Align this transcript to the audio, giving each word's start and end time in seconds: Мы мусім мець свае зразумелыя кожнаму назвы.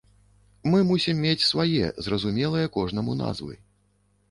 Мы 0.71 0.79
мусім 0.91 1.19
мець 1.25 1.47
свае 1.51 1.85
зразумелыя 2.07 2.73
кожнаму 2.79 3.11
назвы. 3.23 3.53